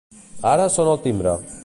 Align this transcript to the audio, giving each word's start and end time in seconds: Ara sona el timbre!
Ara 0.53 0.65
sona 0.77 0.95
el 0.97 1.05
timbre! 1.05 1.37